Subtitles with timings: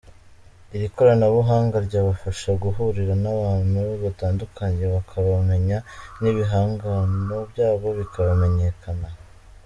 [0.75, 5.77] Iri koranabuhanga ryabafasha guhura n’abantu batandukanye bakabamenya
[6.21, 9.07] n’ibihangano byabo bikamenyekana.